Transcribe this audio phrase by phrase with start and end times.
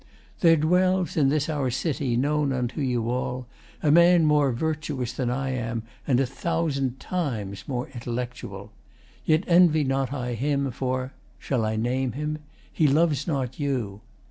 [0.41, 3.45] ]There dwells In this our city, known unto you all,
[3.83, 8.71] A man more virtuous than I am, and A thousand times more intellectual;
[9.27, 12.39] Yet envy not I him, for shall I name him?
[12.73, 14.01] He loves not you.